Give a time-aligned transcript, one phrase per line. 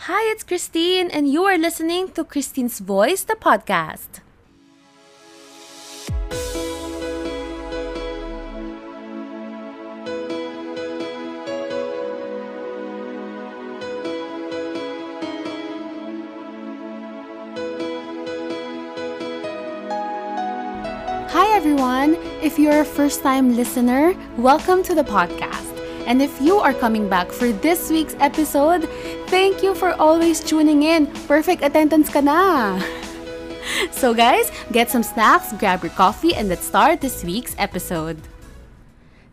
[0.00, 4.20] Hi, it's Christine, and you are listening to Christine's Voice, the podcast.
[21.32, 22.16] Hi, everyone.
[22.42, 25.72] If you're a first time listener, welcome to the podcast.
[26.06, 28.88] And if you are coming back for this week's episode,
[29.26, 31.06] thank you for always tuning in.
[31.26, 32.80] Perfect attendance ka na.
[33.90, 38.22] So, guys, get some snacks, grab your coffee, and let's start this week's episode.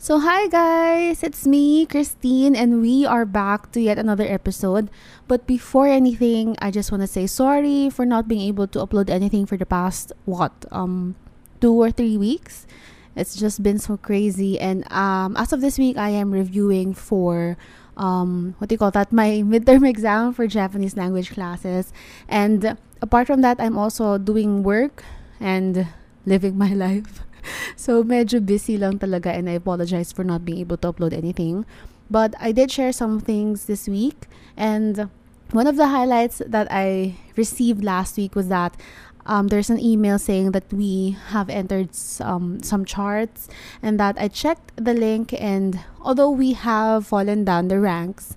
[0.03, 4.91] So, hi guys, it's me, Christine, and we are back to yet another episode.
[5.29, 9.09] But before anything, I just want to say sorry for not being able to upload
[9.09, 11.16] anything for the past, what, um,
[11.61, 12.67] two or three weeks.
[13.16, 14.59] It's just been so crazy.
[14.59, 17.58] And um, as of this week, I am reviewing for
[17.98, 19.12] um, what do you call that?
[19.12, 21.94] My midterm exam for Japanese language classes.
[22.27, 25.03] And apart from that, I'm also doing work
[25.39, 25.88] and
[26.25, 27.22] living my life.
[27.75, 31.66] So medyo busy lang talaga and I apologize for not being able to upload anything.
[32.09, 35.09] But I did share some things this week and
[35.52, 38.75] one of the highlights that I received last week was that
[39.25, 43.47] um, there's an email saying that we have entered um, some charts
[43.81, 48.35] and that I checked the link and although we have fallen down the ranks,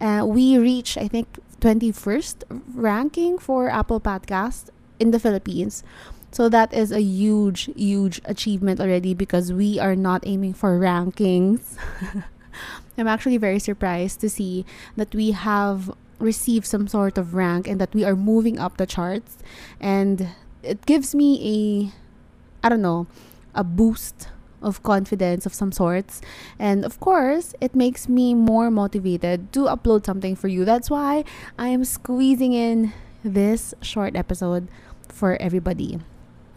[0.00, 4.68] uh, we reached I think 21st ranking for Apple Podcast
[4.98, 5.82] in the Philippines.
[6.30, 11.78] So that is a huge, huge achievement already because we are not aiming for rankings.
[12.98, 15.94] I'm actually very surprised to see that we have
[16.24, 19.38] received some sort of rank and that we are moving up the charts.
[19.78, 20.28] And
[20.62, 23.06] it gives me a, I don't know,
[23.54, 24.28] a boost
[24.64, 26.22] of confidence of some sorts.
[26.58, 30.64] And of course, it makes me more motivated to upload something for you.
[30.64, 31.24] That's why
[31.58, 34.68] I am squeezing in this short episode
[35.08, 36.00] for everybody.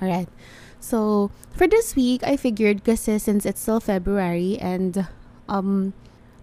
[0.02, 0.30] All right.
[0.80, 5.08] So, for this week, I figured kasi since it's still February and
[5.50, 5.94] um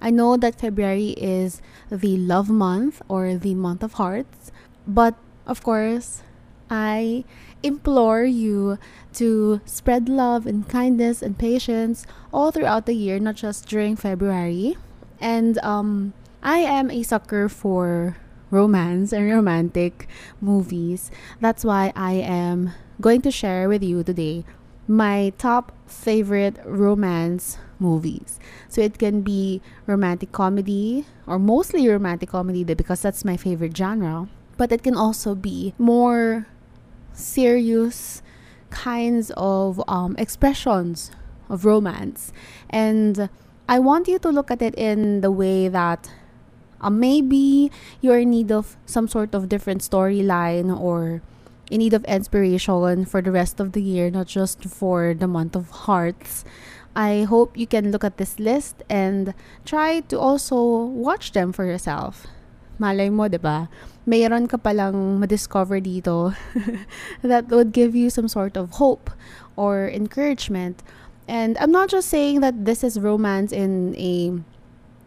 [0.04, 4.52] I know that February is the love month or the month of hearts,
[4.86, 5.14] but
[5.46, 6.20] of course,
[6.68, 7.24] I
[7.62, 8.76] implore you
[9.14, 12.04] to spread love and kindness and patience
[12.34, 14.76] all throughout the year, not just during February.
[15.22, 18.18] And um, I am a sucker for
[18.50, 20.06] romance and romantic
[20.38, 21.10] movies.
[21.40, 24.44] That's why I am going to share with you today
[24.86, 28.38] my top favorite romance movies.
[28.68, 34.28] So it can be romantic comedy or mostly romantic comedy because that's my favorite genre.
[34.56, 36.46] But it can also be more
[37.12, 38.22] serious
[38.70, 41.10] kinds of um, expressions
[41.48, 42.32] of romance.
[42.70, 43.28] And
[43.68, 46.10] I want you to look at it in the way that
[46.80, 47.70] uh, maybe
[48.00, 51.22] you're in need of some sort of different storyline or
[51.70, 55.56] in need of inspiration for the rest of the year, not just for the month
[55.56, 56.44] of hearts.
[56.94, 59.34] I hope you can look at this list and
[59.64, 62.26] try to also watch them for yourself.
[62.78, 63.70] Malay mo, di ba?
[64.06, 66.34] Mayroon ka palang ma-discover dito
[67.22, 69.10] that would give you some sort of hope
[69.56, 70.82] or encouragement.
[71.26, 74.34] And I'm not just saying that this is romance in a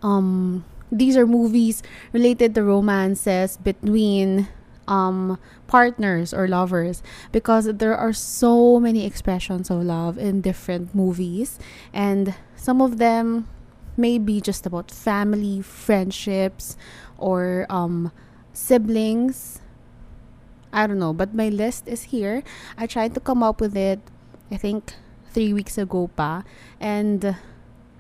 [0.01, 1.83] um these are movies
[2.13, 4.47] related to romances between
[4.87, 11.59] um, partners or lovers because there are so many expressions of love in different movies.
[11.93, 13.47] And some of them
[13.95, 16.77] may be just about family friendships
[17.17, 18.11] or um,
[18.53, 19.59] siblings.
[20.71, 22.43] I don't know but my list is here.
[22.77, 23.99] I tried to come up with it
[24.49, 24.93] i think
[25.31, 26.43] three weeks ago pa.
[26.79, 27.35] And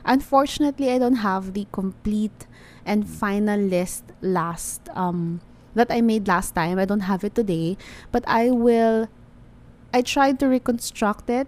[0.05, 2.47] unfortunately i don't have the complete
[2.85, 5.41] and final list last um
[5.77, 6.77] that I made last time.
[6.77, 7.77] I don't have it today,
[8.11, 9.07] but I will
[9.93, 11.47] I tried to reconstruct it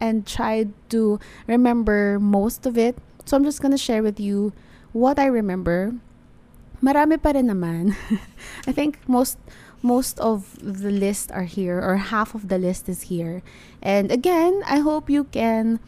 [0.00, 2.96] and tried to remember most of it.
[3.24, 4.52] So I'm just going to share with you
[4.92, 5.94] what I remember.
[6.82, 7.94] Marami pa rin naman.
[8.66, 9.38] I think most
[9.82, 13.42] most of the list are here or half of the list is here.
[13.82, 15.80] And again, I hope you can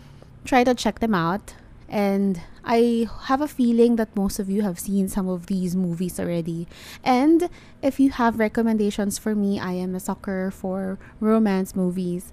[0.45, 1.55] try to check them out
[1.89, 6.19] and I have a feeling that most of you have seen some of these movies
[6.19, 6.67] already.
[7.05, 7.51] And
[7.83, 12.33] if you have recommendations for me, I am a sucker for romance movies.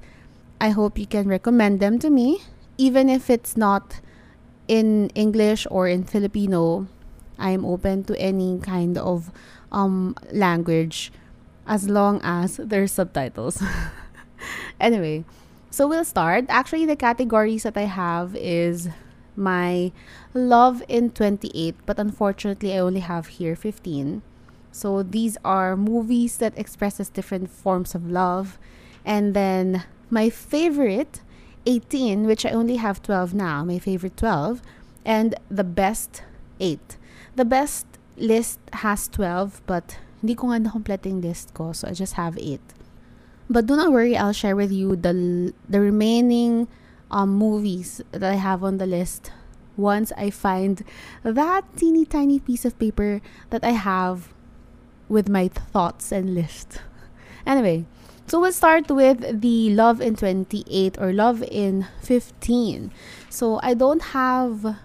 [0.62, 2.44] I hope you can recommend them to me,
[2.78, 4.00] even if it's not
[4.68, 6.88] in English or in Filipino.
[7.38, 9.32] I am open to any kind of
[9.72, 11.12] um, language
[11.68, 13.62] as long as there's subtitles.
[14.80, 15.26] anyway,
[15.72, 16.46] so we'll start.
[16.48, 18.88] Actually, the categories that I have is
[19.36, 19.92] my
[20.34, 24.22] love in 28, but unfortunately, I only have here 15.
[24.72, 28.58] So these are movies that expresses different forms of love.
[29.06, 31.22] And then my favorite
[31.66, 34.62] 18, which I only have 12 now, my favorite 12,
[35.06, 36.24] and the best
[36.60, 36.98] 8.
[37.36, 37.86] The best
[38.18, 42.38] list has 12, but hindi ko nga na-complete yung list ko, so I just have
[42.38, 42.60] 8.
[43.50, 46.72] But do not worry, I'll share with you the the remaining
[47.12, 49.32] um, movies that I have on the list
[49.78, 50.84] once I find
[51.24, 53.22] that teeny tiny piece of paper
[53.52, 54.34] that I have
[55.08, 56.82] with my thoughts and list.
[57.44, 57.86] Anyway,
[58.28, 62.92] so we'll start with the Love in 28 or Love in 15.
[63.30, 64.78] So I don't have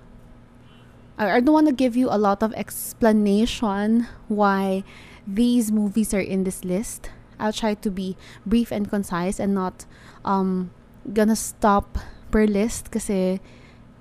[1.18, 4.84] I don't want to give you a lot of explanation why
[5.26, 7.10] these movies are in this list.
[7.38, 9.84] I'll try to be brief and concise and not
[10.24, 10.70] um
[11.12, 11.98] gonna stop
[12.30, 13.40] per list kasi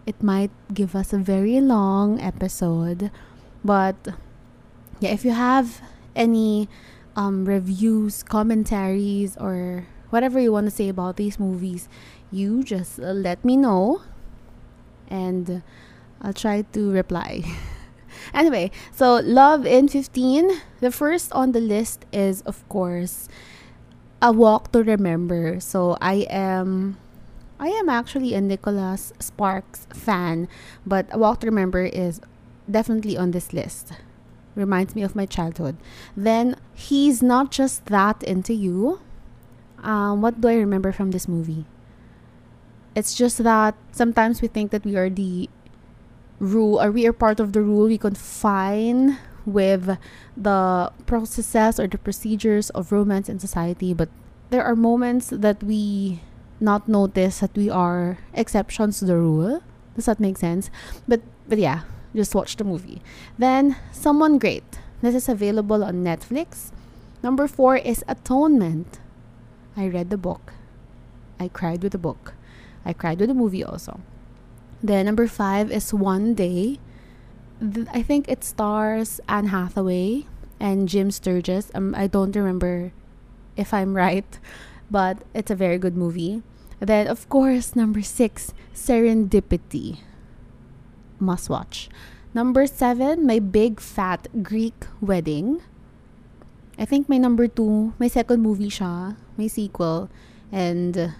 [0.05, 3.11] it might give us a very long episode.
[3.63, 3.97] But
[4.99, 5.81] yeah, if you have
[6.15, 6.69] any
[7.15, 11.89] um, reviews, commentaries, or whatever you want to say about these movies,
[12.31, 14.01] you just uh, let me know
[15.07, 15.63] and
[16.21, 17.43] I'll try to reply.
[18.33, 20.49] anyway, so Love in 15,
[20.79, 23.27] the first on the list is, of course,
[24.21, 25.59] A Walk to Remember.
[25.59, 26.97] So I am.
[27.59, 30.47] I am actually a Nicholas Sparks fan,
[30.85, 32.19] but A Walk to Remember is
[32.69, 33.93] definitely on this list
[34.55, 35.75] reminds me of my childhood.
[36.15, 38.99] Then he's not just that into you.
[39.83, 41.65] Um, what do I remember from this movie?
[42.95, 45.49] It's just that sometimes we think that we are the
[46.39, 47.87] rule or we are part of the rule.
[47.87, 49.97] We confine with
[50.35, 54.09] the processes or the procedures of romance in society, but
[54.49, 56.21] there are moments that we
[56.59, 59.61] not notice that we are exceptions to the rule.
[59.95, 60.69] Does that make sense?
[61.07, 61.81] But but yeah,
[62.15, 63.01] just watch the movie.
[63.37, 64.63] Then, Someone Great.
[65.01, 66.71] This is available on Netflix.
[67.21, 68.99] Number four is Atonement.
[69.75, 70.53] I read the book.
[71.39, 72.33] I cried with the book.
[72.85, 73.99] I cried with the movie also.
[74.81, 76.79] Then number five is One Day.
[77.91, 80.27] I think it stars Anne Hathaway
[80.59, 81.71] and Jim Sturgess.
[81.73, 82.91] Um, I don't remember
[83.57, 84.39] if I'm right,
[84.89, 86.43] but it's a very good movie.
[86.79, 89.99] Then, of course, number six, Serendipity
[91.19, 91.89] must watch.
[92.33, 95.61] Number seven, my big fat Greek wedding.
[96.77, 100.09] I think my number two, my second movie siya, my sequel,
[100.51, 101.15] and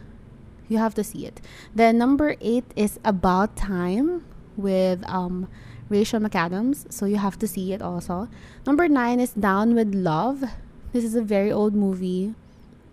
[0.68, 1.40] you have to see it.
[1.74, 4.26] Then number eight is About Time
[4.58, 5.48] with um,
[5.88, 8.28] Rachel McAdams, so you have to see it also.
[8.66, 10.44] Number nine is Down with Love.
[10.92, 12.36] This is a very old movie.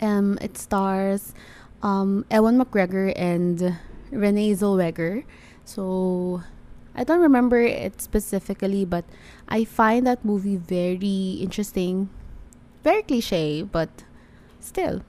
[0.03, 1.33] Um, it stars
[1.83, 3.79] um, Ewan McGregor and
[4.11, 5.25] Renee Zellweger.
[5.65, 6.43] So
[6.95, 9.05] I don't remember it specifically, but
[9.49, 12.11] I find that movie very interesting.
[12.85, 14.05] Very cliche, but
[14.61, 15.03] still.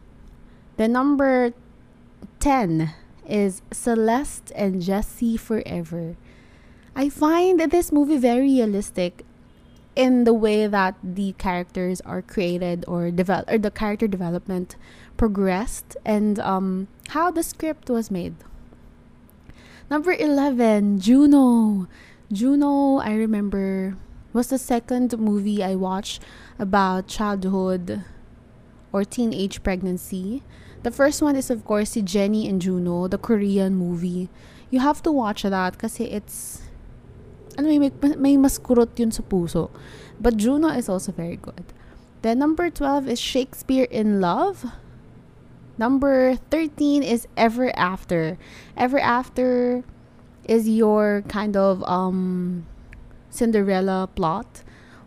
[0.77, 1.53] The number
[2.39, 2.93] 10
[3.27, 6.15] is Celeste and Jesse Forever.
[6.95, 9.25] I find this movie very realistic
[9.95, 14.75] in the way that the characters are created or develop or the character development
[15.17, 18.35] progressed and um, how the script was made.
[19.89, 21.87] Number 11, Juno.
[22.31, 23.95] Juno, I remember,
[24.31, 26.23] was the second movie I watched
[26.57, 28.03] about childhood
[28.91, 30.41] or teenage pregnancy.
[30.81, 34.29] The first one is, of course, Jenny and Juno, the Korean movie.
[34.71, 36.62] You have to watch that because it's
[37.57, 39.69] ano may, may maskurot yun sa puso.
[40.19, 41.65] But Juno is also very good.
[42.21, 44.65] Then number 12 is Shakespeare in Love.
[45.77, 48.37] Number 13 is Ever After.
[48.77, 49.83] Ever After
[50.45, 52.65] is your kind of um
[53.29, 54.61] Cinderella plot,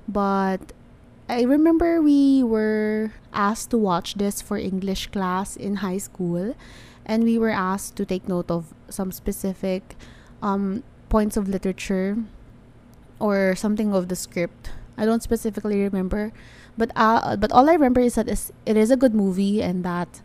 [0.08, 0.72] but
[1.28, 6.54] I remember we were asked to watch this for English class in high school
[7.04, 9.96] and we were asked to take note of some specific
[10.42, 12.18] um, points of literature
[13.18, 14.70] or something of the script.
[14.96, 16.32] I don't specifically remember,
[16.76, 20.22] but uh, but all I remember is that it is a good movie and that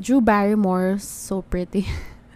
[0.00, 1.86] Drew Barrymore so pretty.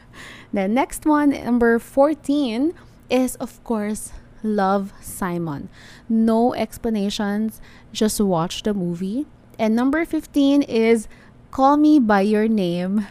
[0.53, 2.75] the next one, number 14,
[3.09, 5.69] is of course Love Simon.
[6.09, 7.61] No explanations,
[7.93, 9.27] just watch the movie.
[9.59, 11.09] And number 15 is
[11.51, 13.07] Call Me By Your Name.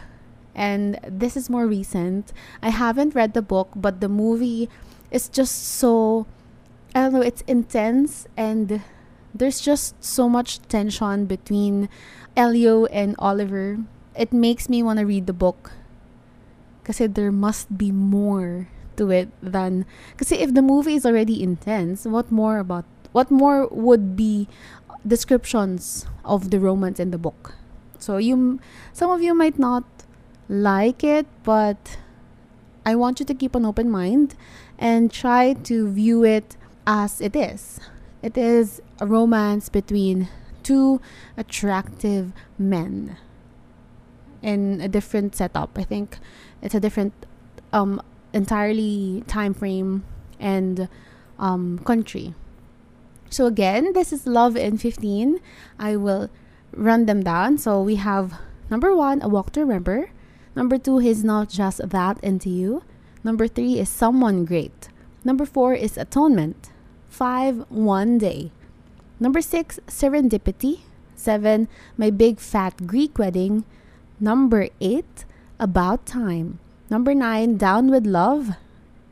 [0.54, 2.32] And this is more recent.
[2.60, 4.68] I haven't read the book, but the movie
[5.10, 6.26] is just so
[6.94, 8.82] I don't know, it's intense and
[9.32, 11.88] there's just so much tension between
[12.36, 13.78] Elio and Oliver
[14.16, 15.72] it makes me want to read the book.
[16.84, 22.04] Kasi there must be more to it than kasi if the movie is already intense,
[22.04, 24.48] what more about what more would be
[25.06, 27.54] descriptions of the romance in the book.
[27.98, 28.60] So you
[28.92, 29.84] some of you might not
[30.48, 31.96] like it, but
[32.84, 34.34] I want you to keep an open mind
[34.78, 36.56] and try to view it
[36.90, 37.78] as it is.
[38.20, 40.28] It is a romance between
[40.64, 41.00] two
[41.36, 43.16] attractive men
[44.42, 45.78] in a different setup.
[45.78, 46.18] I think
[46.60, 47.14] it's a different
[47.72, 50.02] um entirely time frame
[50.40, 50.88] and
[51.38, 52.34] um country.
[53.30, 55.38] So again, this is Love in 15.
[55.78, 56.28] I will
[56.74, 57.58] run them down.
[57.58, 58.34] So we have
[58.68, 60.10] number 1, A Walk to Remember.
[60.56, 62.82] Number 2 he's Not Just That Into You.
[63.22, 64.88] Number 3 is Someone Great.
[65.22, 66.72] Number 4 is Atonement.
[67.10, 68.50] 5 One Day.
[69.18, 70.80] Number 6 Serendipity.
[71.14, 73.64] 7 My Big Fat Greek Wedding.
[74.18, 75.04] Number 8
[75.58, 76.58] About Time.
[76.88, 78.56] Number 9 Down with Love.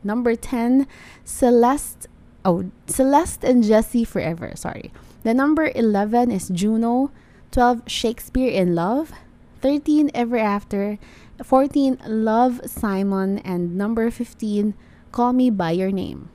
[0.03, 0.87] Number 10
[1.25, 2.07] Celeste
[2.45, 4.53] oh, Celeste and Jesse Forever.
[4.55, 4.93] Sorry.
[5.23, 7.11] The number 11 is Juno.
[7.51, 9.13] 12, Shakespeare in Love.
[9.61, 10.99] 13, Ever After.
[11.43, 13.39] 14, Love Simon.
[13.39, 14.75] And number 15,
[15.13, 16.31] Call Me By Your Name.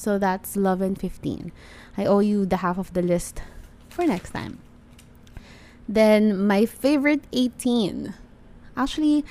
[0.00, 1.52] So that's Love and 15.
[1.96, 3.42] I owe you the half of the list
[3.88, 4.58] for next time.
[5.88, 8.14] Then my favorite 18.
[8.76, 9.24] Actually,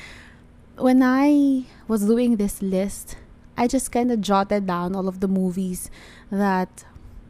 [0.78, 3.18] when I was doing this list,
[3.58, 5.92] I just kind of jotted down all of the movies
[6.32, 6.86] that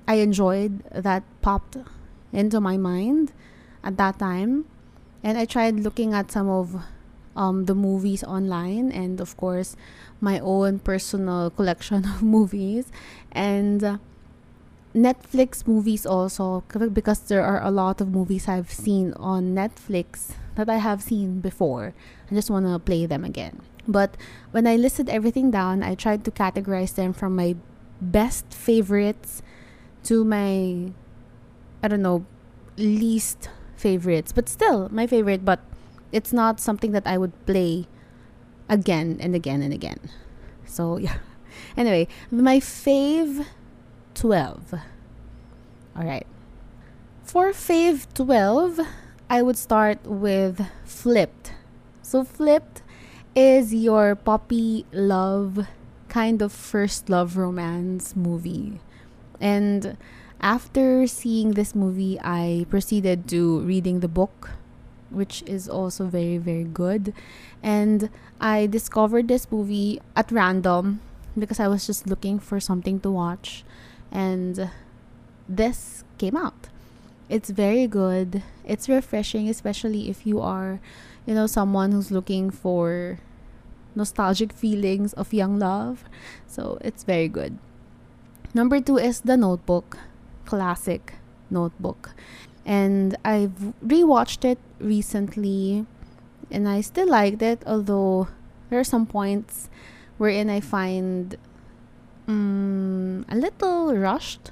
[0.08, 1.78] I enjoyed that popped
[2.32, 3.34] into my mind
[3.84, 4.66] at that time.
[5.24, 6.84] And I tried looking at some of
[7.36, 9.76] um, the movies online and, of course,
[10.22, 12.92] my own personal collection of movies.
[13.32, 13.98] And uh,
[14.96, 16.64] Netflix movies also,
[16.94, 21.40] because there are a lot of movies I've seen on Netflix that I have seen
[21.40, 21.94] before.
[22.30, 23.62] I just want to play them again.
[23.88, 24.16] But
[24.52, 27.56] when I listed everything down, I tried to categorize them from my
[28.00, 29.42] best favorites
[30.04, 30.92] to my,
[31.82, 32.26] I don't know,
[32.78, 34.32] least favorites.
[34.32, 35.60] But still, my favorite, but
[36.14, 37.88] it's not something that I would play
[38.70, 40.00] again and again and again.
[40.66, 41.18] So, yeah.
[41.76, 43.46] Anyway, my fave
[44.16, 44.74] 12.
[45.98, 46.28] All right.
[47.24, 48.80] For fave 12,
[49.30, 51.54] I would start with Flipped.
[52.02, 52.82] So, Flipped
[53.36, 55.68] is your poppy love
[56.14, 58.80] kind of first love romance movie.
[59.42, 59.98] And
[60.40, 64.52] after seeing this movie, I proceeded to reading the book,
[65.14, 67.14] which is also very, very good.
[67.62, 68.10] And
[68.42, 71.02] I discovered this movie at random
[71.38, 73.64] because I was just looking for something to watch.
[74.12, 74.70] And
[75.48, 76.68] this came out.
[77.30, 78.44] It's very good.
[78.66, 80.80] It's refreshing, especially if you are
[81.26, 83.20] you know, someone who's looking for
[83.96, 86.04] nostalgic feelings of young love.
[86.48, 87.58] So it's very good.
[88.54, 89.98] Number two is The Notebook,
[90.46, 91.16] classic
[91.50, 92.12] notebook.
[92.66, 95.86] And I've rewatched it recently
[96.52, 98.28] and I still liked it, although
[98.70, 99.70] there are some points
[100.18, 101.36] wherein I find
[102.28, 104.52] um, a little rushed.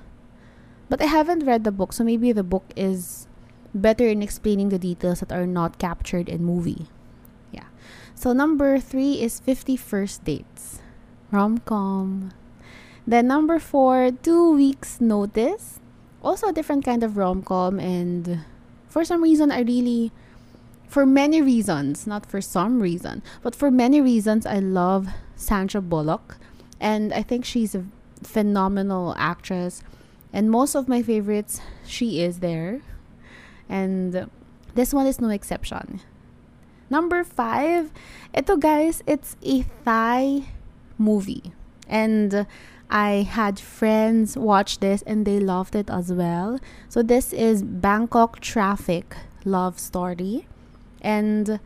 [0.89, 3.27] But I haven't read the book, so maybe the book is
[3.73, 6.87] better in explaining the details that are not captured in movie.
[7.51, 7.71] Yeah.
[8.15, 10.81] So number three is 50 First Dates.
[11.31, 12.33] Rom-com.
[13.07, 15.80] Then number four, Two Weeks Notice.
[16.21, 18.41] Also a different kind of rom-com and
[18.87, 20.11] for some reason I really
[20.87, 26.37] for many reasons, not for some reason, but for many reasons I love Sandra Bullock
[26.79, 27.85] and I think she's a
[28.23, 29.83] phenomenal actress
[30.33, 32.81] and most of my favorites she is there
[33.69, 34.29] and
[34.75, 36.01] this one is no exception.
[36.89, 37.91] Number five,
[38.35, 40.43] ito guys, it's a Thai
[40.97, 41.53] movie.
[41.87, 42.45] And
[42.91, 46.59] I had friends watch this and they loved it as well.
[46.89, 50.45] So this is Bangkok Traffic Love Story.
[50.99, 51.61] And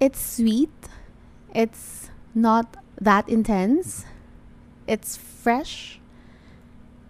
[0.00, 0.74] it's sweet.
[1.54, 4.06] It's not that intense.
[4.88, 6.00] It's fresh.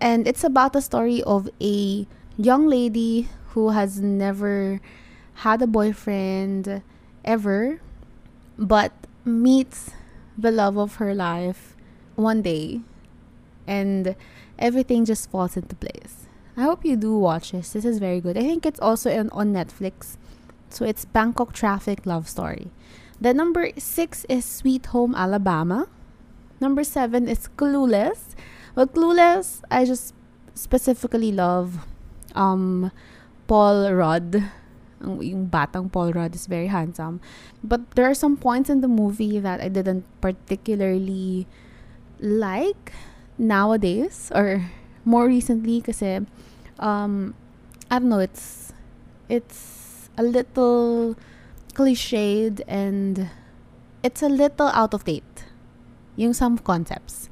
[0.02, 4.82] And it's about the story of a young lady who has never
[5.46, 6.82] had a boyfriend
[7.24, 7.80] ever,
[8.58, 8.92] but
[9.24, 9.92] meets
[10.36, 11.74] the love of her life
[12.16, 12.82] one day
[13.66, 14.16] and
[14.58, 16.26] everything just falls into place.
[16.56, 17.72] I hope you do watch this.
[17.72, 18.38] This is very good.
[18.38, 20.16] I think it's also on, on Netflix.
[20.70, 22.70] So it's Bangkok Traffic Love Story.
[23.20, 25.88] The number six is Sweet Home Alabama.
[26.60, 28.34] Number seven is Clueless.
[28.74, 30.14] Well, Clueless, I just
[30.54, 31.84] specifically love
[32.34, 32.90] um
[33.46, 34.42] Paul Rudd.
[35.00, 37.20] Yung batang Paul Rudd is very handsome.
[37.62, 41.46] But there are some points in the movie that I didn't particularly
[42.18, 42.92] like
[43.38, 44.70] nowadays or
[45.04, 46.26] more recently kasi
[46.78, 47.34] um,
[47.90, 48.72] I don't know, it's
[49.28, 51.16] it's a little
[51.74, 53.30] cliched and
[54.02, 55.44] it's a little out of date.
[56.16, 57.28] Yung some concepts.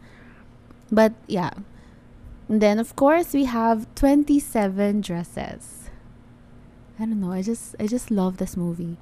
[0.93, 1.51] But yeah.
[2.49, 5.91] And then of course we have 27 dresses.
[6.99, 8.97] I don't know, I just I just love this movie.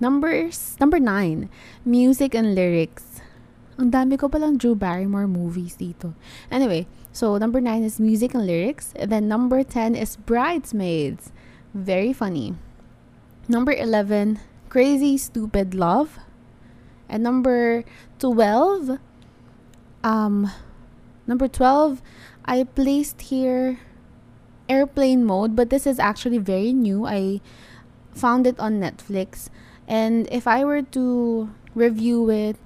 [0.00, 1.50] Numbers number 9,
[1.84, 3.20] music and lyrics.
[3.74, 6.14] Ang dami ko palang Drew Barrymore movies dito.
[6.50, 8.94] Anyway, so number 9 is music and lyrics.
[8.94, 11.34] And then number 10 is Bridesmaids.
[11.74, 12.54] Very funny.
[13.48, 14.38] Number 11,
[14.70, 16.22] Crazy Stupid Love.
[17.08, 17.84] And number
[18.18, 18.98] 12,
[20.02, 20.50] um,
[21.26, 22.00] number 12,
[22.46, 23.80] I placed here
[24.68, 27.06] airplane mode, but this is actually very new.
[27.06, 27.40] I
[28.14, 29.50] found it on Netflix.
[29.86, 32.56] And if I were to review it,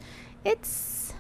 [0.45, 1.12] it's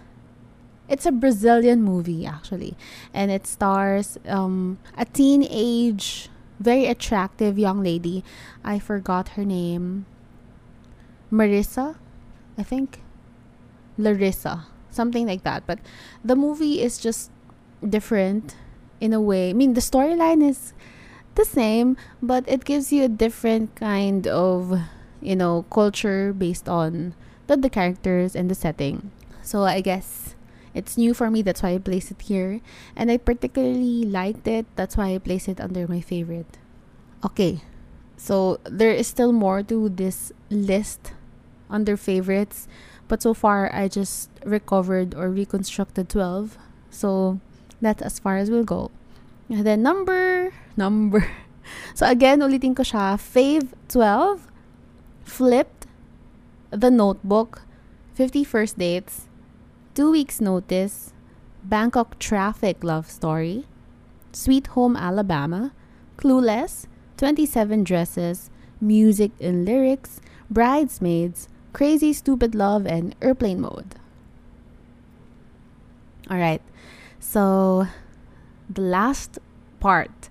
[0.88, 2.76] it's a Brazilian movie actually,
[3.12, 8.24] and it stars um, a teenage, very attractive young lady.
[8.64, 10.06] I forgot her name.
[11.30, 11.96] Marissa,
[12.56, 13.02] I think.
[13.98, 15.66] Larissa, something like that.
[15.66, 15.80] But
[16.24, 17.30] the movie is just
[17.86, 18.54] different
[19.00, 19.50] in a way.
[19.50, 20.72] I mean, the storyline is
[21.34, 24.80] the same, but it gives you a different kind of,
[25.20, 27.14] you know, culture based on
[27.48, 29.10] the, the characters and the setting.
[29.42, 30.36] So I guess
[30.74, 31.42] it's new for me.
[31.42, 32.60] That's why I placed it here.
[32.94, 34.66] And I particularly liked it.
[34.76, 36.58] That's why I placed it under my favorite.
[37.24, 37.62] Okay.
[38.16, 41.12] So there is still more to this list
[41.70, 42.68] under favorites.
[43.08, 46.58] But so far, I just recovered or reconstructed 12.
[46.90, 47.40] So
[47.80, 48.90] that's as far as we'll go.
[49.48, 51.26] And then number, number.
[51.92, 53.20] So again, ulitin ko siya.
[53.20, 54.48] Fave 12,
[55.28, 55.77] Flipped,
[56.70, 57.62] The Notebook,
[58.14, 59.28] 50 First Dates,
[59.94, 61.14] Two Weeks Notice,
[61.64, 63.66] Bangkok Traffic Love Story,
[64.32, 65.72] Sweet Home Alabama,
[66.18, 70.20] Clueless, 27 Dresses, Music and Lyrics,
[70.50, 73.94] Bridesmaids, Crazy Stupid Love, and Airplane Mode.
[76.30, 76.62] Alright,
[77.18, 77.86] so
[78.68, 79.38] the last
[79.80, 80.28] part.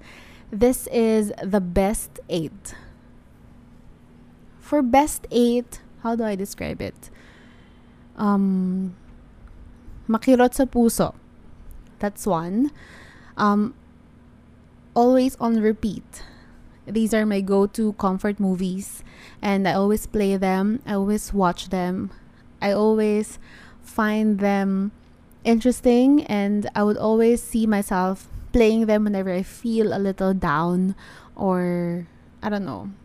[0.52, 2.76] This is the best eight.
[4.60, 7.12] For best eight, how do I describe it?
[8.15, 8.96] Um,
[10.08, 11.13] makirot sa puso.
[12.00, 12.72] That's one.
[13.36, 13.76] Um,
[14.96, 16.24] always on repeat.
[16.88, 19.04] These are my go-to comfort movies,
[19.41, 20.80] and I always play them.
[20.88, 22.12] I always watch them.
[22.62, 23.38] I always
[23.84, 24.96] find them
[25.43, 30.96] interesting, and I would always see myself playing them whenever I feel a little down
[31.36, 32.08] or
[32.41, 32.96] I don't know,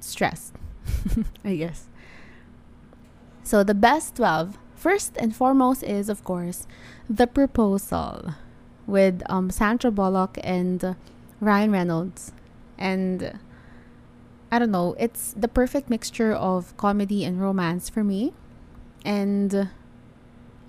[0.00, 0.56] stressed.
[1.44, 1.92] I guess.
[3.44, 6.66] So the best 12 first and foremost is of course
[7.08, 8.34] The Proposal
[8.86, 10.96] with um Sandra Bullock and
[11.40, 12.32] Ryan Reynolds
[12.78, 13.38] and
[14.50, 18.32] I don't know, it's the perfect mixture of comedy and romance for me.
[19.04, 19.68] And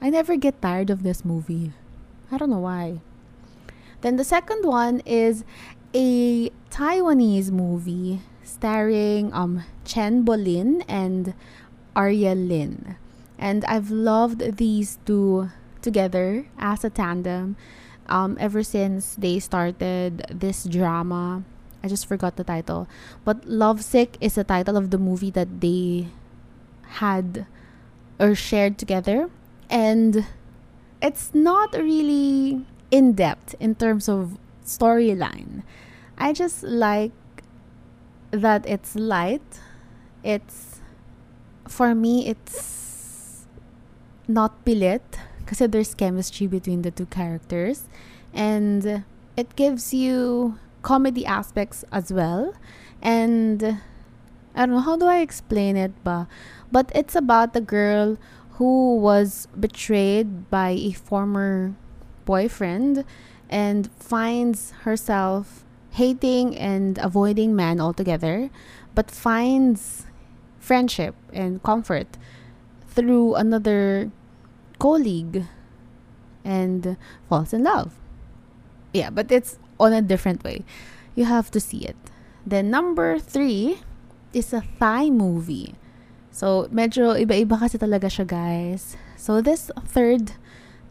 [0.02, 1.72] I never get tired of this movie.
[2.32, 3.02] I don't know why.
[4.02, 5.44] Then the second one is
[5.94, 11.34] a Taiwanese movie starring um Chen Bolin and
[11.96, 12.96] Ariel Lin.
[13.38, 17.56] And I've loved these two together as a tandem
[18.08, 21.44] um, ever since they started this drama.
[21.84, 22.88] I just forgot the title.
[23.24, 26.08] But Lovesick is the title of the movie that they
[27.02, 27.46] had
[28.20, 29.30] or shared together.
[29.70, 30.26] And
[31.02, 35.64] it's not really in depth in terms of storyline.
[36.18, 37.12] I just like
[38.32, 39.60] that it's light.
[40.24, 40.75] It's
[41.68, 43.46] for me it's
[44.28, 45.02] not pilit
[45.40, 47.86] because there's chemistry between the two characters.
[48.34, 49.04] And
[49.38, 52.54] it gives you comedy aspects as well.
[53.02, 53.82] And
[54.56, 56.28] I don't know how do I explain it but
[56.72, 58.18] but it's about the girl
[58.58, 61.76] who was betrayed by a former
[62.24, 63.04] boyfriend
[63.50, 68.50] and finds herself hating and avoiding men altogether,
[68.96, 70.06] but finds
[70.66, 72.18] friendship and comfort
[72.90, 74.10] through another
[74.80, 75.46] colleague
[76.44, 76.98] and
[77.30, 77.94] falls in love.
[78.94, 80.66] Yeah, but it's on a different way.
[81.14, 81.96] You have to see it.
[82.46, 83.82] Then number three
[84.34, 85.76] is a Thai movie.
[86.32, 88.98] So, medyo iba-iba kasi talaga siya, guys.
[89.16, 90.34] So, this third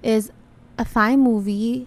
[0.03, 0.33] is
[0.79, 1.87] a Thai movie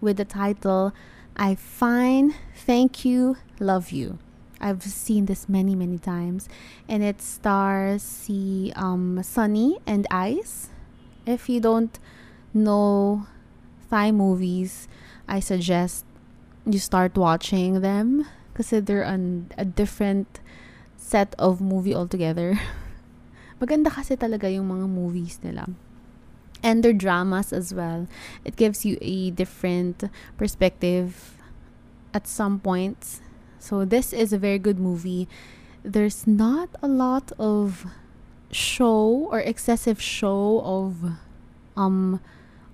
[0.00, 0.94] with the title
[1.36, 4.18] I Fine, Thank You, Love You.
[4.60, 6.48] I've seen this many, many times.
[6.88, 10.70] And it stars the um, Sunny and Ice.
[11.26, 11.98] If you don't
[12.54, 13.26] know
[13.90, 14.88] Thai movies,
[15.28, 16.04] I suggest
[16.64, 20.40] you start watching them because they're an, a different
[20.96, 22.58] set of movie altogether.
[23.60, 25.68] Maganda kasi talaga yung mga movies nila.
[26.62, 28.08] And their dramas as well.
[28.44, 30.04] It gives you a different
[30.36, 31.36] perspective
[32.12, 33.20] at some points.
[33.66, 35.26] So this is a very good movie.
[35.82, 37.84] There's not a lot of
[38.52, 41.18] show or excessive show of
[41.76, 42.22] um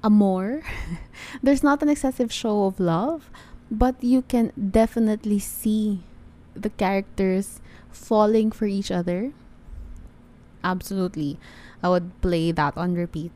[0.05, 0.61] amor.
[1.43, 3.31] There's not an excessive show of love,
[3.71, 6.05] but you can definitely see
[6.53, 9.33] the characters falling for each other.
[10.63, 11.41] Absolutely.
[11.83, 13.33] I would play that on repeat.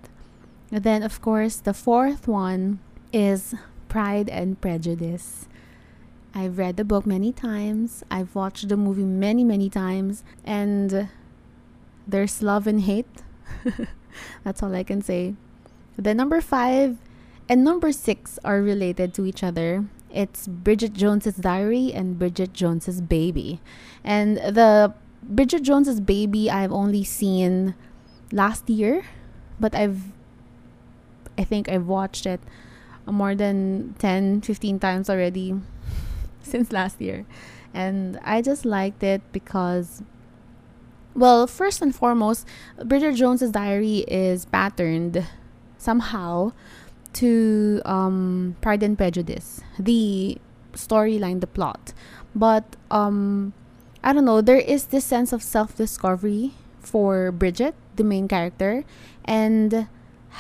[0.71, 2.81] And then, of course, the fourth one
[3.15, 3.55] is
[3.89, 5.49] Pride and Prejudice.
[6.37, 11.09] I've read the book many times, I've watched the movie many, many times, and
[12.07, 13.09] there's love and hate.
[14.45, 15.35] That's all I can say.
[15.97, 16.99] The number five
[17.49, 19.87] and number six are related to each other.
[20.13, 23.63] It's Bridget Jones's Diary and Bridget Jones's Baby.
[24.05, 27.75] And the Bridget Jones's Baby I've only seen
[28.31, 29.07] last year,
[29.59, 30.13] but I've
[31.39, 32.41] I think I've watched it
[33.07, 35.55] more than 10, 15 times already
[36.53, 37.27] since last year.
[37.75, 40.03] And I just liked it because
[41.15, 42.47] well, first and foremost,
[42.85, 45.27] Bridget Jones's Diary is patterned
[45.79, 46.53] somehow
[47.15, 50.37] to um, Pride and Prejudice, the
[50.75, 51.95] storyline, the plot.
[52.35, 53.55] But um,
[54.05, 58.85] I don't know, there is this sense of self discovery for Bridget, the main character,
[59.25, 59.89] and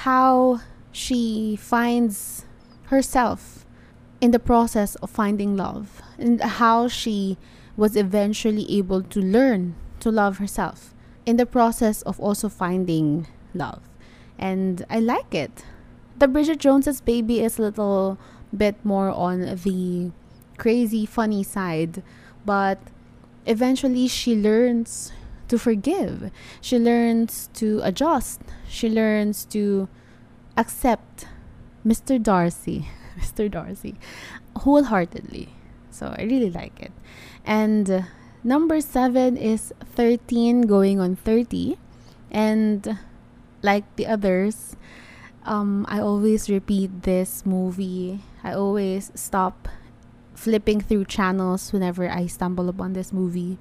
[0.04, 0.60] how
[0.92, 2.44] she finds
[2.84, 3.55] herself
[4.20, 7.36] in the process of finding love, and how she
[7.76, 10.94] was eventually able to learn to love herself
[11.26, 13.82] in the process of also finding love.
[14.38, 15.64] And I like it.
[16.18, 18.18] The Bridget Jones's baby is a little
[18.56, 20.12] bit more on the
[20.56, 22.02] crazy funny side,
[22.44, 22.78] but
[23.44, 25.12] eventually she learns
[25.48, 26.30] to forgive.
[26.60, 28.40] She learns to adjust.
[28.68, 29.88] She learns to
[30.56, 31.26] accept
[31.84, 32.22] Mr.
[32.22, 32.88] Darcy,
[33.20, 33.50] Mr.
[33.50, 33.96] Darcy,
[34.56, 35.48] wholeheartedly.
[35.90, 36.92] So I really like it.
[37.44, 38.06] And
[38.46, 41.76] Number seven is 13 going on 30.
[42.30, 42.96] And
[43.60, 44.76] like the others,
[45.42, 48.20] um, I always repeat this movie.
[48.44, 49.66] I always stop
[50.36, 53.58] flipping through channels whenever I stumble upon this movie.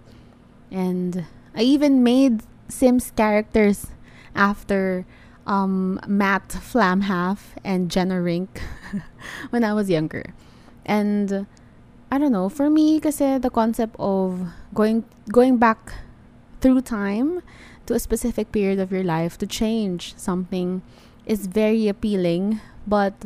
[0.69, 3.87] And I even made Sims characters
[4.35, 5.07] after
[5.45, 8.61] um, Matt Flamhaff and Jenna Rink
[9.49, 10.33] when I was younger.
[10.85, 11.47] And
[12.11, 15.93] I don't know, for me kasi the concept of going going back
[16.61, 17.41] through time
[17.85, 20.81] to a specific period of your life to change something
[21.25, 23.25] is very appealing, but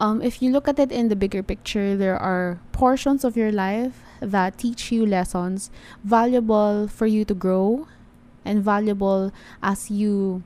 [0.00, 3.52] um, if you look at it in the bigger picture, there are portions of your
[3.52, 5.70] life that teach you lessons
[6.02, 7.86] valuable for you to grow
[8.44, 10.42] and valuable as you,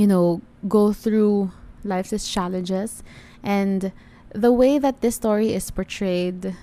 [0.00, 1.52] you know, go through
[1.84, 3.02] life's challenges.
[3.42, 3.92] And
[4.32, 6.56] the way that this story is portrayed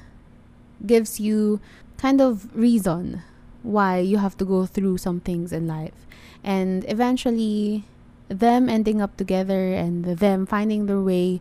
[0.83, 1.61] gives you
[1.97, 3.21] kind of reason
[3.61, 6.07] why you have to go through some things in life.
[6.43, 7.85] And eventually,
[8.27, 11.39] them ending up together and them finding their way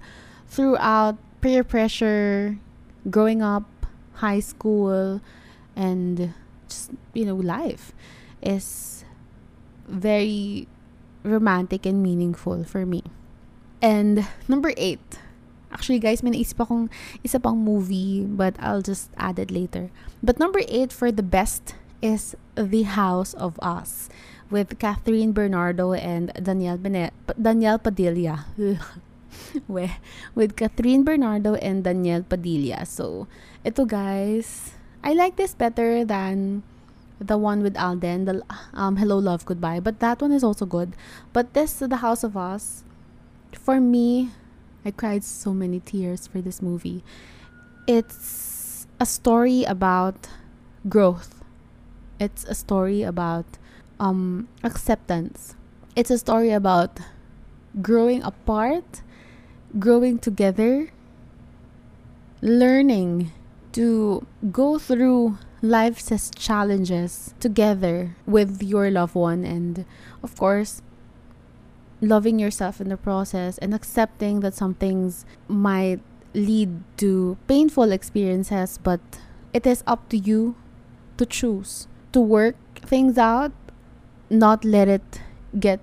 [0.49, 2.59] throughout peer pressure,
[3.09, 3.65] growing up,
[4.21, 5.23] high school,
[5.75, 6.35] and
[6.69, 7.95] just, you know, life
[8.43, 9.03] is
[9.89, 10.69] very
[11.27, 13.03] romantic and meaningful for me.
[13.83, 15.19] And number eight,
[15.77, 16.89] Actually, guys, may naisip akong
[17.21, 19.93] isa pang movie, but I'll just add it later.
[20.25, 24.09] But number eight for the best is The House of Us
[24.49, 28.47] with Kathryn Bernardo and Daniel, Bene- Daniel Padilla.
[29.69, 32.87] with Kathryn Bernardo and Daniel Padilla.
[32.87, 33.29] So,
[33.61, 34.73] ito guys,
[35.05, 36.63] I like this better than
[37.19, 38.43] the one with Alden, the
[38.75, 39.81] um, Hello Love Goodbye.
[39.81, 40.93] But that one is also good.
[41.33, 42.85] But this, The House of Us,
[43.53, 44.31] for me,
[44.85, 47.03] I cried so many tears for this movie.
[47.87, 50.29] It's a story about
[50.89, 51.43] growth.
[52.21, 53.47] It's a story about
[53.99, 55.55] um, acceptance.
[55.95, 57.01] It's a story about
[57.81, 59.03] growing apart,
[59.79, 60.91] growing together,
[62.41, 63.33] learning
[63.73, 69.85] to go through life's challenges together with your loved one and
[70.23, 70.83] of course
[72.01, 76.01] loving yourself in the process and accepting that some things might
[76.35, 79.01] lead to painful experiences, but
[79.53, 80.55] it is up to you
[81.17, 83.53] to choose to work things out,
[84.29, 85.21] not let it
[85.59, 85.81] get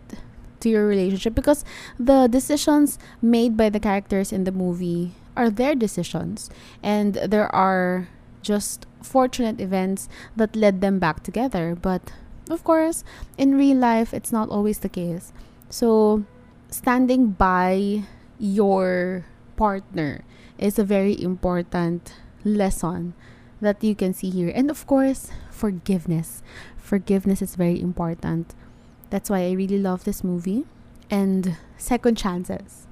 [0.59, 1.65] to your relationship because
[1.99, 6.49] the decisions made by the characters in the movie are their decisions
[6.81, 8.07] and there are
[8.41, 11.75] just fortunate events that led them back together.
[11.75, 12.11] But
[12.49, 13.03] of course,
[13.37, 15.31] in real life, it's not always the case.
[15.69, 16.23] So,
[16.69, 18.03] standing by
[18.39, 20.23] your partner
[20.57, 22.13] is a very important
[22.43, 23.13] lesson
[23.61, 24.51] that you can see here.
[24.53, 26.43] And of course, forgiveness.
[26.77, 28.53] Forgiveness is very important.
[29.09, 30.65] That's why I really love this movie.
[31.09, 32.87] And second chances.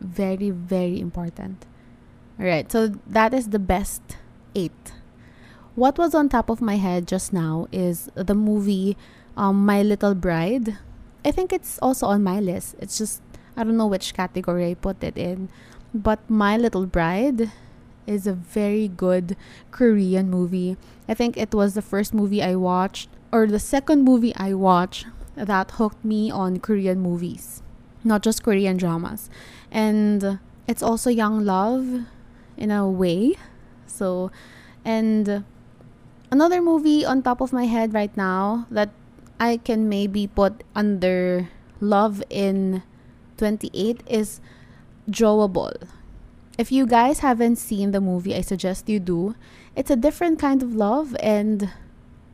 [0.00, 1.66] Very, very important.
[2.38, 4.16] Alright, so that is the best
[4.54, 4.92] eight.
[5.78, 8.96] What was on top of my head just now is the movie
[9.36, 10.76] um, My Little Bride.
[11.24, 12.74] I think it's also on my list.
[12.80, 13.22] It's just,
[13.56, 15.48] I don't know which category I put it in.
[15.94, 17.52] But My Little Bride
[18.08, 19.36] is a very good
[19.70, 20.76] Korean movie.
[21.08, 25.06] I think it was the first movie I watched, or the second movie I watched
[25.36, 27.62] that hooked me on Korean movies,
[28.02, 29.30] not just Korean dramas.
[29.70, 32.02] And it's also young love
[32.56, 33.36] in a way.
[33.86, 34.32] So,
[34.84, 35.44] and
[36.30, 38.90] another movie on top of my head right now that
[39.40, 41.48] I can maybe put under
[41.80, 42.82] Love in
[43.36, 44.40] 28 is
[45.08, 45.88] Drawable.
[46.58, 49.36] If you guys haven't seen the movie, I suggest you do.
[49.76, 51.70] It's a different kind of love and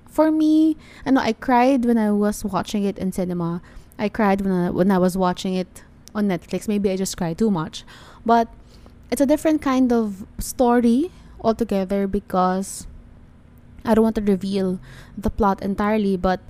[0.08, 3.60] for me, I know I cried when I was watching it in cinema.
[3.98, 5.82] I cried when I, when I was watching it
[6.14, 6.68] on Netflix.
[6.68, 7.84] Maybe I just cried too much.
[8.24, 8.48] But
[9.10, 12.86] it's a different kind of story altogether because
[13.84, 14.80] I don't want to reveal
[15.16, 16.40] the plot entirely, but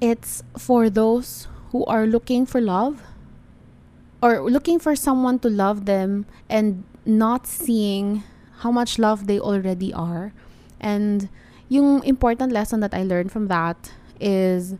[0.00, 3.02] it's for those who are looking for love
[4.22, 8.22] or looking for someone to love them and not seeing
[8.58, 10.32] how much love they already are.
[10.80, 11.28] And
[11.68, 14.74] yung important lesson that I learned from that is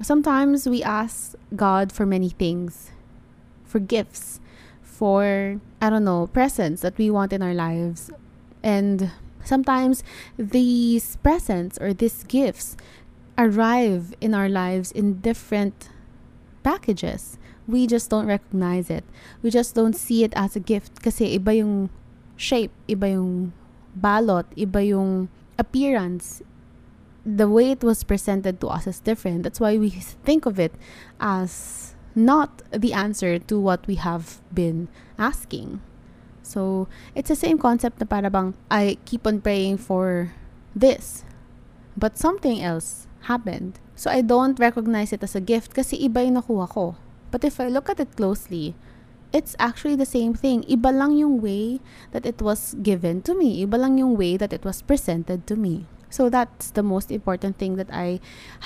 [0.00, 2.90] sometimes we ask God for many things,
[3.64, 4.40] for gifts,
[4.82, 8.10] for, I don't know, presents that we want in our lives.
[8.62, 9.10] And
[9.44, 10.02] sometimes
[10.36, 12.76] these presents or these gifts
[13.36, 15.90] arrive in our lives in different
[16.62, 19.04] packages we just don't recognize it.
[19.42, 21.90] We just don't see it as a gift kasi iba yung
[22.34, 23.52] shape, iba yung
[23.94, 25.28] balot, iba yung
[25.60, 26.40] appearance.
[27.28, 29.44] The way it was presented to us is different.
[29.44, 29.90] That's why we
[30.24, 30.72] think of it
[31.20, 34.88] as not the answer to what we have been
[35.20, 35.84] asking.
[36.48, 40.32] So, it's the same concept na para bang I keep on praying for
[40.72, 41.28] this.
[41.92, 43.76] But something else happened.
[43.92, 46.96] So, I don't recognize it as a gift kasi iba yung nakuha ko.
[47.28, 48.72] But if I look at it closely,
[49.32, 50.64] it's actually the same thing.
[50.64, 51.80] Iba lang yung way
[52.12, 53.64] that it was given to me.
[53.66, 55.84] Iba lang yung way that it was presented to me.
[56.08, 58.20] So that's the most important thing that I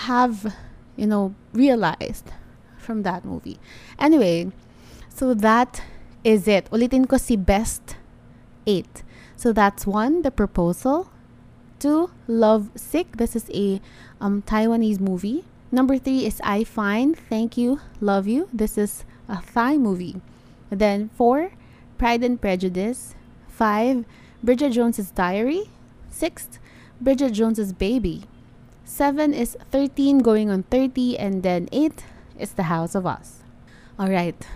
[0.06, 0.54] have,
[0.96, 2.30] you know, realized
[2.78, 3.58] from that movie.
[3.98, 4.52] Anyway,
[5.08, 5.82] so that
[6.24, 6.70] is it.
[6.70, 7.96] Ulitin ko si best
[8.66, 9.02] 8.
[9.36, 11.10] So that's one, the proposal.
[11.78, 13.16] Two, Love Sick.
[13.16, 13.80] This is a
[14.20, 15.44] um, Taiwanese movie.
[15.72, 18.48] Number three is I Fine, Thank You, Love You.
[18.52, 20.20] This is a Thai movie.
[20.70, 21.52] Then four,
[21.98, 23.14] Pride and Prejudice.
[23.48, 24.04] Five,
[24.42, 25.70] Bridget Jones's Diary.
[26.08, 26.60] Six,
[27.00, 28.24] Bridget Jones's Baby.
[28.84, 31.18] Seven is 13 going on 30.
[31.18, 32.04] And then eight
[32.38, 33.42] is The House of Us.
[33.98, 34.46] All right.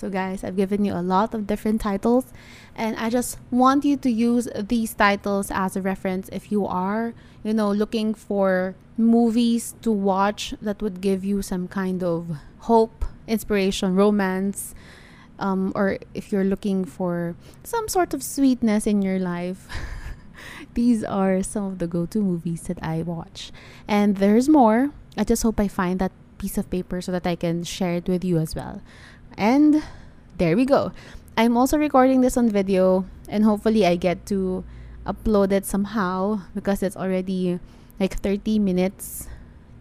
[0.00, 2.32] So, guys, I've given you a lot of different titles,
[2.74, 7.12] and I just want you to use these titles as a reference if you are,
[7.44, 13.04] you know, looking for movies to watch that would give you some kind of hope,
[13.28, 14.74] inspiration, romance,
[15.38, 19.68] um, or if you're looking for some sort of sweetness in your life.
[20.72, 23.52] these are some of the go to movies that I watch.
[23.86, 24.92] And there's more.
[25.18, 28.08] I just hope I find that piece of paper so that I can share it
[28.08, 28.80] with you as well.
[29.40, 29.82] And
[30.36, 30.92] there we go.
[31.34, 34.64] I'm also recording this on video and hopefully I get to
[35.06, 37.58] upload it somehow because it's already
[37.98, 39.28] like 30 minutes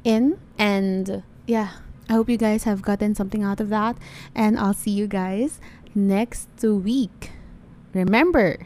[0.06, 1.72] in and yeah,
[2.08, 3.98] I hope you guys have gotten something out of that
[4.34, 5.60] and I'll see you guys
[5.94, 7.32] next week.
[7.94, 8.66] Remember,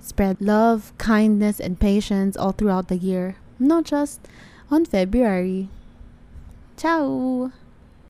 [0.00, 4.26] spread love, kindness and patience all throughout the year, not just
[4.68, 5.68] on February.
[6.76, 7.52] Ciao.